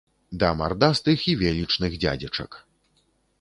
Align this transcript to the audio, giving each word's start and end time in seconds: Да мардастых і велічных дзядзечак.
Да 0.43 0.47
мардастых 0.61 1.25
і 1.33 1.35
велічных 1.43 1.99
дзядзечак. 2.05 2.51